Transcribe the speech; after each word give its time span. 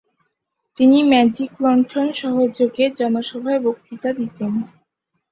তিনি 0.77 0.97
'ম্যাজিকলন্ঠন' 1.03 2.11
সহযোগে 2.13 2.85
জনসভায় 2.99 3.61
বক্তৃতা 3.65 4.09
দিতেন। 4.13 4.51